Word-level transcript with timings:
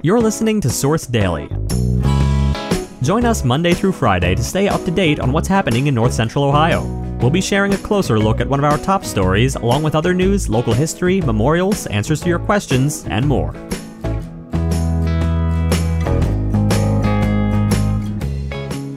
You're 0.00 0.20
listening 0.20 0.60
to 0.60 0.70
Source 0.70 1.08
Daily. 1.08 1.48
Join 3.02 3.24
us 3.24 3.42
Monday 3.42 3.74
through 3.74 3.90
Friday 3.90 4.36
to 4.36 4.44
stay 4.44 4.68
up 4.68 4.84
to 4.84 4.92
date 4.92 5.18
on 5.18 5.32
what's 5.32 5.48
happening 5.48 5.88
in 5.88 5.94
North 5.96 6.14
Central 6.14 6.44
Ohio. 6.44 6.84
We'll 7.20 7.30
be 7.30 7.40
sharing 7.40 7.74
a 7.74 7.78
closer 7.78 8.16
look 8.16 8.40
at 8.40 8.48
one 8.48 8.60
of 8.60 8.64
our 8.64 8.78
top 8.78 9.04
stories, 9.04 9.56
along 9.56 9.82
with 9.82 9.96
other 9.96 10.14
news, 10.14 10.48
local 10.48 10.72
history, 10.72 11.20
memorials, 11.20 11.88
answers 11.88 12.20
to 12.20 12.28
your 12.28 12.38
questions, 12.38 13.06
and 13.06 13.26
more. 13.26 13.52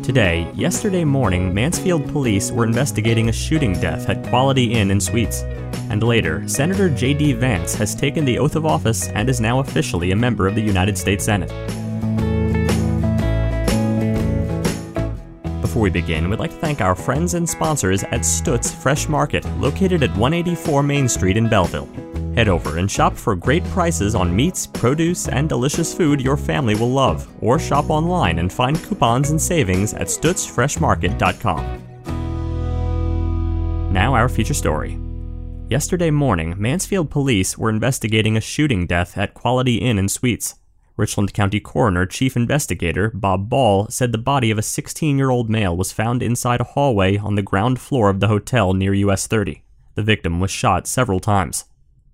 Today, 0.03 0.51
yesterday 0.53 1.03
morning, 1.03 1.51
Mansfield 1.51 2.07
police 2.11 2.51
were 2.51 2.65
investigating 2.65 3.27
a 3.27 3.33
shooting 3.33 3.73
death 3.73 4.07
at 4.07 4.23
Quality 4.27 4.73
Inn 4.73 4.91
and 4.91 5.01
Suites. 5.01 5.43
And 5.91 6.01
later, 6.01 6.47
Senator 6.47 6.89
J.D. 6.89 7.33
Vance 7.33 7.75
has 7.75 7.93
taken 7.93 8.23
the 8.23 8.39
oath 8.39 8.55
of 8.55 8.65
office 8.65 9.09
and 9.09 9.29
is 9.29 9.41
now 9.41 9.59
officially 9.59 10.11
a 10.11 10.15
member 10.15 10.47
of 10.47 10.55
the 10.55 10.61
United 10.61 10.97
States 10.97 11.25
Senate. 11.25 11.49
Before 15.61 15.81
we 15.81 15.89
begin, 15.89 16.29
we'd 16.29 16.39
like 16.39 16.51
to 16.51 16.57
thank 16.57 16.79
our 16.79 16.95
friends 16.95 17.33
and 17.33 17.47
sponsors 17.47 18.03
at 18.05 18.21
Stutz 18.21 18.73
Fresh 18.73 19.09
Market, 19.09 19.45
located 19.57 20.01
at 20.01 20.11
184 20.11 20.81
Main 20.81 21.09
Street 21.09 21.35
in 21.35 21.49
Bellville. 21.49 21.89
Head 22.35 22.47
over 22.47 22.77
and 22.77 22.89
shop 22.89 23.17
for 23.17 23.35
great 23.35 23.65
prices 23.65 24.15
on 24.15 24.33
meats, 24.33 24.65
produce, 24.65 25.27
and 25.27 25.49
delicious 25.49 25.93
food 25.93 26.21
your 26.21 26.37
family 26.37 26.75
will 26.75 26.91
love, 26.91 27.27
or 27.41 27.59
shop 27.59 27.89
online 27.89 28.39
and 28.39 28.53
find 28.53 28.81
coupons 28.81 29.31
and 29.31 29.41
savings 29.41 29.93
at 29.93 30.07
stutzfreshmarket.com. 30.07 31.83
Now, 33.91 34.15
our 34.15 34.29
feature 34.29 34.53
story. 34.53 34.97
Yesterday 35.71 36.11
morning, 36.11 36.55
Mansfield 36.57 37.09
police 37.09 37.57
were 37.57 37.69
investigating 37.69 38.35
a 38.35 38.41
shooting 38.41 38.85
death 38.85 39.17
at 39.17 39.33
Quality 39.33 39.77
Inn 39.77 39.97
and 39.97 40.11
Suites. 40.11 40.55
Richland 40.97 41.33
County 41.33 41.61
Coroner 41.61 42.05
Chief 42.05 42.35
Investigator 42.35 43.09
Bob 43.11 43.47
Ball 43.47 43.87
said 43.87 44.11
the 44.11 44.17
body 44.17 44.51
of 44.51 44.57
a 44.57 44.63
16 44.63 45.17
year 45.17 45.29
old 45.29 45.49
male 45.49 45.77
was 45.77 45.93
found 45.93 46.21
inside 46.21 46.59
a 46.59 46.65
hallway 46.65 47.15
on 47.15 47.35
the 47.35 47.41
ground 47.41 47.79
floor 47.79 48.09
of 48.09 48.19
the 48.19 48.27
hotel 48.27 48.73
near 48.73 48.93
US 48.95 49.27
30. 49.27 49.63
The 49.95 50.03
victim 50.03 50.41
was 50.41 50.51
shot 50.51 50.87
several 50.87 51.21
times. 51.21 51.63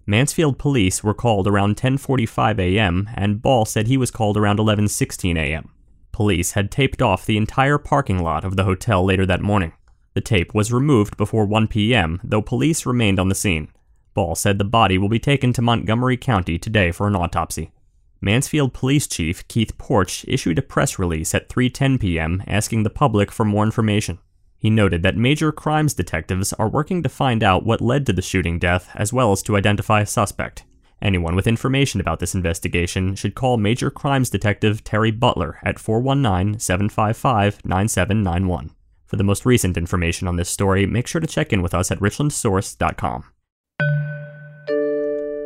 Mansfield 0.05 0.59
police 0.59 1.03
were 1.03 1.15
called 1.15 1.47
around 1.47 1.77
10:45 1.77 2.59
a.m. 2.59 3.09
and 3.15 3.41
Ball 3.41 3.65
said 3.65 3.87
he 3.87 3.97
was 3.97 4.11
called 4.11 4.37
around 4.37 4.59
11:16 4.59 5.35
a.m. 5.35 5.71
Police 6.11 6.51
had 6.51 6.69
taped 6.69 7.01
off 7.01 7.25
the 7.25 7.37
entire 7.37 7.79
parking 7.79 8.21
lot 8.21 8.45
of 8.45 8.55
the 8.55 8.65
hotel 8.65 9.03
later 9.03 9.25
that 9.25 9.41
morning. 9.41 9.73
The 10.17 10.21
tape 10.21 10.55
was 10.55 10.73
removed 10.73 11.15
before 11.15 11.45
1 11.45 11.67
p.m., 11.67 12.19
though 12.23 12.41
police 12.41 12.87
remained 12.87 13.19
on 13.19 13.29
the 13.29 13.35
scene. 13.35 13.67
Ball 14.15 14.33
said 14.33 14.57
the 14.57 14.63
body 14.63 14.97
will 14.97 15.09
be 15.09 15.19
taken 15.19 15.53
to 15.53 15.61
Montgomery 15.61 16.17
County 16.17 16.57
today 16.57 16.91
for 16.91 17.05
an 17.05 17.15
autopsy. 17.15 17.71
Mansfield 18.19 18.73
Police 18.73 19.05
Chief 19.05 19.47
Keith 19.47 19.77
Porch 19.77 20.25
issued 20.27 20.57
a 20.57 20.63
press 20.63 20.97
release 20.97 21.35
at 21.35 21.49
3:10 21.49 21.99
p.m. 21.99 22.41
asking 22.47 22.81
the 22.81 22.89
public 22.89 23.31
for 23.31 23.45
more 23.45 23.63
information. 23.63 24.17
He 24.57 24.71
noted 24.71 25.03
that 25.03 25.15
major 25.15 25.51
crimes 25.51 25.93
detectives 25.93 26.51
are 26.53 26.67
working 26.67 27.03
to 27.03 27.09
find 27.09 27.43
out 27.43 27.63
what 27.63 27.79
led 27.79 28.07
to 28.07 28.13
the 28.13 28.23
shooting 28.23 28.57
death 28.57 28.89
as 28.95 29.13
well 29.13 29.31
as 29.31 29.43
to 29.43 29.55
identify 29.55 30.01
a 30.01 30.07
suspect. 30.07 30.63
Anyone 30.99 31.35
with 31.35 31.45
information 31.45 32.01
about 32.01 32.19
this 32.19 32.33
investigation 32.33 33.13
should 33.13 33.35
call 33.35 33.57
Major 33.57 33.91
Crimes 33.91 34.31
Detective 34.31 34.83
Terry 34.83 35.11
Butler 35.11 35.59
at 35.61 35.77
419 35.77 36.59
755 36.59 37.63
9791. 37.63 38.71
For 39.07 39.15
the 39.15 39.23
most 39.23 39.45
recent 39.45 39.77
information 39.77 40.27
on 40.27 40.35
this 40.35 40.49
story, 40.49 40.85
make 40.85 41.07
sure 41.07 41.21
to 41.21 41.27
check 41.27 41.53
in 41.53 41.61
with 41.61 41.73
us 41.73 41.91
at 41.91 41.99
richlandsource.com. 41.99 43.23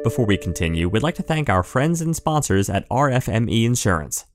Before 0.03 0.25
we 0.25 0.35
continue, 0.35 0.89
we'd 0.89 1.03
like 1.03 1.15
to 1.15 1.23
thank 1.23 1.47
our 1.47 1.61
friends 1.61 2.01
and 2.01 2.15
sponsors 2.15 2.71
at 2.71 2.89
RFME 2.89 3.65
Insurance. 3.65 4.25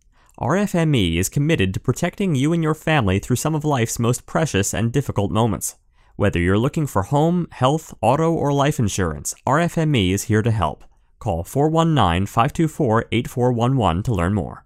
RFME 0.40 1.16
is 1.16 1.28
committed 1.28 1.74
to 1.74 1.80
protecting 1.80 2.36
you 2.36 2.52
and 2.52 2.62
your 2.62 2.74
family 2.74 3.18
through 3.18 3.36
some 3.36 3.56
of 3.56 3.64
life's 3.64 3.98
most 3.98 4.26
precious 4.26 4.72
and 4.72 4.92
difficult 4.92 5.32
moments. 5.32 5.74
Whether 6.14 6.38
you're 6.38 6.58
looking 6.58 6.86
for 6.86 7.02
home, 7.02 7.48
health, 7.50 7.92
auto, 8.00 8.32
or 8.32 8.52
life 8.52 8.78
insurance, 8.78 9.34
RFME 9.44 10.12
is 10.12 10.24
here 10.24 10.42
to 10.42 10.52
help. 10.52 10.84
Call 11.18 11.42
419 11.42 12.26
524 12.26 13.06
8411 13.10 14.02
to 14.04 14.14
learn 14.14 14.34
more. 14.34 14.64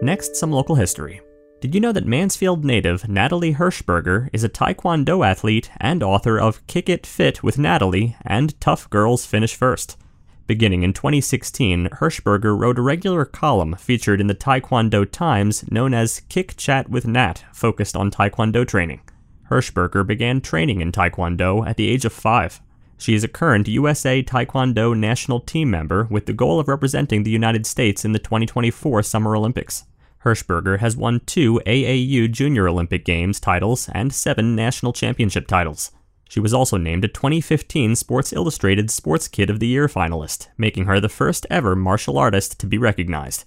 Next, 0.00 0.36
some 0.36 0.52
local 0.52 0.76
history. 0.76 1.20
Did 1.60 1.74
you 1.74 1.80
know 1.82 1.92
that 1.92 2.06
Mansfield 2.06 2.64
native 2.64 3.06
Natalie 3.06 3.52
Hirschberger 3.52 4.30
is 4.32 4.42
a 4.42 4.48
Taekwondo 4.48 5.26
athlete 5.26 5.70
and 5.76 6.02
author 6.02 6.40
of 6.40 6.66
Kick 6.66 6.88
It 6.88 7.06
Fit 7.06 7.42
with 7.42 7.58
Natalie 7.58 8.16
and 8.22 8.58
Tough 8.62 8.88
Girls 8.88 9.26
Finish 9.26 9.54
First? 9.54 9.98
Beginning 10.46 10.82
in 10.82 10.94
2016, 10.94 11.90
Hirschberger 12.00 12.58
wrote 12.58 12.78
a 12.78 12.82
regular 12.82 13.26
column 13.26 13.74
featured 13.74 14.22
in 14.22 14.26
the 14.26 14.34
Taekwondo 14.34 15.04
Times 15.04 15.70
known 15.70 15.92
as 15.92 16.22
Kick 16.30 16.56
Chat 16.56 16.88
with 16.88 17.06
Nat, 17.06 17.44
focused 17.52 17.94
on 17.94 18.10
Taekwondo 18.10 18.66
training. 18.66 19.02
Hirschberger 19.50 20.06
began 20.06 20.40
training 20.40 20.80
in 20.80 20.92
Taekwondo 20.92 21.68
at 21.68 21.76
the 21.76 21.90
age 21.90 22.06
of 22.06 22.12
five. 22.14 22.62
She 22.96 23.12
is 23.12 23.22
a 23.22 23.28
current 23.28 23.68
USA 23.68 24.22
Taekwondo 24.22 24.96
national 24.96 25.40
team 25.40 25.70
member 25.70 26.08
with 26.10 26.24
the 26.24 26.32
goal 26.32 26.58
of 26.58 26.68
representing 26.68 27.22
the 27.22 27.30
United 27.30 27.66
States 27.66 28.02
in 28.02 28.12
the 28.12 28.18
2024 28.18 29.02
Summer 29.02 29.36
Olympics. 29.36 29.84
Hirschberger 30.24 30.80
has 30.80 30.96
won 30.96 31.20
two 31.26 31.60
AAU 31.66 32.30
Junior 32.30 32.68
Olympic 32.68 33.04
Games 33.04 33.40
titles 33.40 33.88
and 33.92 34.12
seven 34.12 34.54
national 34.54 34.92
championship 34.92 35.46
titles. 35.46 35.92
She 36.28 36.40
was 36.40 36.54
also 36.54 36.76
named 36.76 37.04
a 37.04 37.08
2015 37.08 37.96
Sports 37.96 38.32
Illustrated 38.32 38.90
Sports 38.90 39.26
Kid 39.26 39.50
of 39.50 39.58
the 39.58 39.66
Year 39.66 39.88
finalist, 39.88 40.48
making 40.56 40.84
her 40.84 41.00
the 41.00 41.08
first 41.08 41.46
ever 41.50 41.74
martial 41.74 42.18
artist 42.18 42.60
to 42.60 42.66
be 42.66 42.78
recognized. 42.78 43.44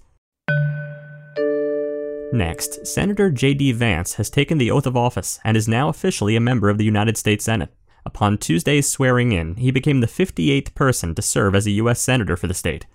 Next, 2.32 2.84
Senator 2.84 3.30
J.D. 3.30 3.72
Vance 3.72 4.14
has 4.14 4.28
taken 4.28 4.58
the 4.58 4.70
oath 4.70 4.86
of 4.86 4.96
office 4.96 5.38
and 5.44 5.56
is 5.56 5.68
now 5.68 5.88
officially 5.88 6.34
a 6.34 6.40
member 6.40 6.68
of 6.68 6.78
the 6.78 6.84
United 6.84 7.16
States 7.16 7.44
Senate. 7.44 7.72
Upon 8.04 8.36
Tuesday's 8.36 8.90
swearing 8.90 9.32
in, 9.32 9.54
he 9.54 9.70
became 9.70 10.00
the 10.00 10.06
58th 10.06 10.74
person 10.74 11.14
to 11.14 11.22
serve 11.22 11.54
as 11.54 11.66
a 11.66 11.70
U.S. 11.72 12.00
Senator 12.00 12.36
for 12.36 12.48
the 12.48 12.52
state. 12.52 12.86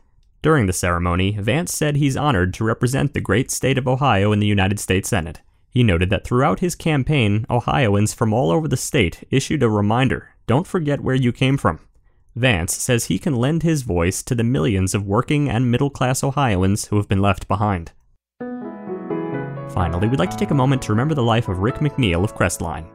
During 0.42 0.68
the 0.68 0.74
ceremony, 0.74 1.32
Vance 1.38 1.74
said 1.74 1.98
he's 1.98 2.16
honored 2.16 2.54
to 2.54 2.64
represent 2.64 3.14
the 3.14 3.20
great 3.20 3.52
state 3.52 3.78
of 3.78 3.88
Ohio 3.88 4.32
in 4.32 4.40
the 4.40 4.48
United 4.48 4.80
States 4.80 5.10
Senate. 5.10 5.42
He 5.70 5.84
noted 5.84 6.10
that 6.10 6.26
throughout 6.26 6.62
his 6.62 6.76
campaign, 6.76 7.46
Ohioans 7.50 8.14
from 8.14 8.34
all 8.34 8.50
over 8.50 8.68
the 8.68 8.78
state 8.78 9.24
issued 9.30 9.62
a 9.62 9.70
reminder 9.70 10.30
don't 10.48 10.66
forget 10.66 11.02
where 11.02 11.16
you 11.16 11.32
came 11.32 11.58
from. 11.58 11.80
Vance 12.36 12.76
says 12.76 13.06
he 13.06 13.20
can 13.20 13.36
lend 13.36 13.62
his 13.62 13.84
voice 13.84 14.24
to 14.24 14.34
the 14.34 14.44
millions 14.44 14.96
of 14.96 15.06
working 15.06 15.48
and 15.50 15.70
middle 15.70 15.92
class 15.92 16.24
Ohioans 16.24 16.86
who 16.86 16.96
have 16.96 17.08
been 17.08 17.22
left 17.22 17.48
behind. 17.48 17.92
Finally, 19.70 20.08
we'd 20.08 20.20
like 20.20 20.32
to 20.32 20.38
take 20.38 20.50
a 20.50 20.56
moment 20.56 20.82
to 20.82 20.92
remember 20.92 21.14
the 21.14 21.22
life 21.22 21.50
of 21.50 21.60
Rick 21.60 21.76
McNeil 21.76 22.24
of 22.24 22.36
Crestline. 22.36 22.90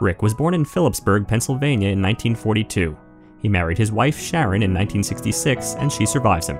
Rick 0.00 0.20
was 0.20 0.34
born 0.34 0.52
in 0.52 0.64
Philipsburg, 0.64 1.26
Pennsylvania 1.26 1.88
in 1.88 2.02
1942. 2.02 2.96
He 3.40 3.48
married 3.48 3.78
his 3.78 3.92
wife 3.92 4.18
Sharon 4.20 4.62
in 4.62 4.74
1966, 4.74 5.76
and 5.76 5.90
she 5.90 6.04
survives 6.04 6.48
him. 6.48 6.58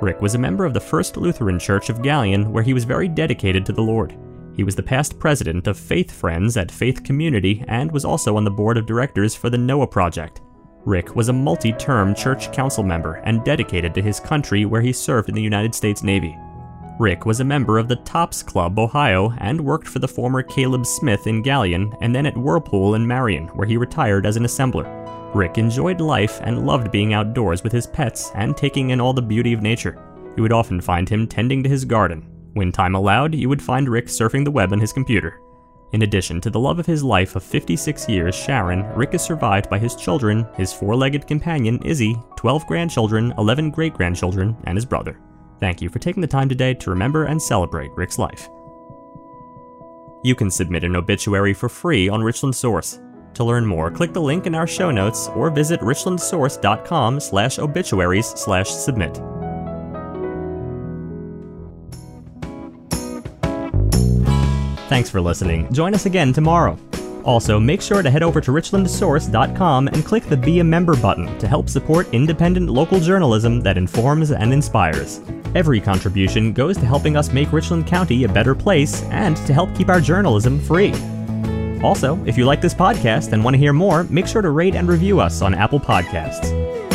Rick 0.00 0.22
was 0.22 0.36
a 0.36 0.38
member 0.38 0.64
of 0.64 0.74
the 0.74 0.80
First 0.80 1.16
Lutheran 1.16 1.58
Church 1.58 1.90
of 1.90 1.98
Galion, 1.98 2.50
where 2.50 2.62
he 2.62 2.72
was 2.72 2.84
very 2.84 3.08
dedicated 3.08 3.66
to 3.66 3.72
the 3.72 3.82
Lord. 3.82 4.16
He 4.54 4.62
was 4.62 4.76
the 4.76 4.82
past 4.82 5.18
president 5.18 5.66
of 5.66 5.78
Faith 5.78 6.10
Friends 6.10 6.56
at 6.56 6.70
Faith 6.70 7.02
Community 7.02 7.64
and 7.68 7.90
was 7.90 8.04
also 8.04 8.36
on 8.36 8.44
the 8.44 8.50
board 8.50 8.76
of 8.76 8.86
directors 8.86 9.34
for 9.34 9.50
the 9.50 9.58
Noah 9.58 9.86
Project. 9.86 10.40
Rick 10.84 11.16
was 11.16 11.28
a 11.28 11.32
multi 11.32 11.72
term 11.72 12.14
church 12.14 12.52
council 12.52 12.84
member 12.84 13.14
and 13.24 13.44
dedicated 13.44 13.92
to 13.94 14.02
his 14.02 14.20
country 14.20 14.64
where 14.64 14.80
he 14.80 14.92
served 14.92 15.28
in 15.28 15.34
the 15.34 15.42
United 15.42 15.74
States 15.74 16.02
Navy. 16.02 16.36
Rick 16.98 17.26
was 17.26 17.40
a 17.40 17.44
member 17.44 17.78
of 17.78 17.86
the 17.86 17.96
Tops 17.96 18.42
Club 18.42 18.78
Ohio 18.78 19.32
and 19.38 19.60
worked 19.60 19.86
for 19.86 20.00
the 20.00 20.08
former 20.08 20.42
Caleb 20.42 20.86
Smith 20.86 21.26
in 21.26 21.42
Galion 21.42 21.96
and 22.00 22.14
then 22.14 22.26
at 22.26 22.36
Whirlpool 22.36 22.94
in 22.94 23.06
Marion, 23.06 23.46
where 23.48 23.66
he 23.66 23.76
retired 23.76 24.26
as 24.26 24.36
an 24.36 24.44
assembler. 24.44 24.97
Rick 25.34 25.58
enjoyed 25.58 26.00
life 26.00 26.40
and 26.42 26.66
loved 26.66 26.90
being 26.90 27.12
outdoors 27.14 27.62
with 27.62 27.72
his 27.72 27.86
pets 27.86 28.30
and 28.34 28.56
taking 28.56 28.90
in 28.90 29.00
all 29.00 29.12
the 29.12 29.22
beauty 29.22 29.52
of 29.52 29.62
nature. 29.62 30.02
You 30.36 30.42
would 30.42 30.52
often 30.52 30.80
find 30.80 31.08
him 31.08 31.26
tending 31.26 31.62
to 31.62 31.68
his 31.68 31.84
garden, 31.84 32.26
when 32.54 32.72
time 32.72 32.94
allowed, 32.94 33.34
you 33.34 33.48
would 33.48 33.62
find 33.62 33.88
Rick 33.88 34.06
surfing 34.06 34.44
the 34.44 34.50
web 34.50 34.72
on 34.72 34.80
his 34.80 34.92
computer. 34.92 35.40
In 35.92 36.02
addition 36.02 36.40
to 36.40 36.50
the 36.50 36.58
love 36.58 36.78
of 36.78 36.86
his 36.86 37.04
life 37.04 37.36
of 37.36 37.42
56 37.42 38.08
years, 38.08 38.34
Sharon, 38.34 38.84
Rick 38.94 39.14
is 39.14 39.22
survived 39.22 39.70
by 39.70 39.78
his 39.78 39.94
children, 39.94 40.46
his 40.54 40.72
four 40.72 40.96
legged 40.96 41.26
companion, 41.26 41.80
Izzy, 41.84 42.16
12 42.36 42.66
grandchildren, 42.66 43.32
11 43.38 43.70
great 43.70 43.94
grandchildren, 43.94 44.56
and 44.64 44.76
his 44.76 44.84
brother. 44.84 45.20
Thank 45.60 45.80
you 45.80 45.88
for 45.88 45.98
taking 45.98 46.20
the 46.20 46.26
time 46.26 46.48
today 46.48 46.74
to 46.74 46.90
remember 46.90 47.24
and 47.24 47.40
celebrate 47.40 47.92
Rick's 47.92 48.18
life. 48.18 48.48
You 50.24 50.34
can 50.34 50.50
submit 50.50 50.84
an 50.84 50.96
obituary 50.96 51.54
for 51.54 51.68
free 51.68 52.08
on 52.08 52.22
Richland 52.22 52.56
Source. 52.56 52.98
To 53.34 53.44
learn 53.44 53.66
more, 53.66 53.90
click 53.90 54.12
the 54.12 54.20
link 54.20 54.46
in 54.46 54.54
our 54.54 54.66
show 54.66 54.90
notes 54.90 55.28
or 55.28 55.50
visit 55.50 55.80
richlandsource.com 55.80 57.20
slash 57.20 57.58
obituaries 57.58 58.26
slash 58.26 58.68
submit. 58.70 59.16
Thanks 64.88 65.10
for 65.10 65.20
listening. 65.20 65.72
Join 65.72 65.94
us 65.94 66.06
again 66.06 66.32
tomorrow. 66.32 66.78
Also, 67.24 67.60
make 67.60 67.82
sure 67.82 68.02
to 68.02 68.10
head 68.10 68.22
over 68.22 68.40
to 68.40 68.50
richlandsource.com 68.50 69.88
and 69.88 70.04
click 70.04 70.24
the 70.24 70.36
Be 70.36 70.60
a 70.60 70.64
Member 70.64 70.96
button 70.96 71.38
to 71.38 71.46
help 71.46 71.68
support 71.68 72.08
independent 72.14 72.70
local 72.70 72.98
journalism 72.98 73.60
that 73.60 73.76
informs 73.76 74.30
and 74.30 74.50
inspires. 74.50 75.20
Every 75.54 75.78
contribution 75.78 76.54
goes 76.54 76.78
to 76.78 76.86
helping 76.86 77.18
us 77.18 77.30
make 77.30 77.52
Richland 77.52 77.86
County 77.86 78.24
a 78.24 78.28
better 78.28 78.54
place 78.54 79.02
and 79.04 79.36
to 79.46 79.52
help 79.52 79.74
keep 79.74 79.90
our 79.90 80.00
journalism 80.00 80.58
free. 80.58 80.94
Also, 81.82 82.22
if 82.24 82.36
you 82.36 82.44
like 82.44 82.60
this 82.60 82.74
podcast 82.74 83.32
and 83.32 83.42
want 83.44 83.54
to 83.54 83.58
hear 83.58 83.72
more, 83.72 84.04
make 84.04 84.26
sure 84.26 84.42
to 84.42 84.50
rate 84.50 84.74
and 84.74 84.88
review 84.88 85.20
us 85.20 85.42
on 85.42 85.54
Apple 85.54 85.80
Podcasts. 85.80 86.87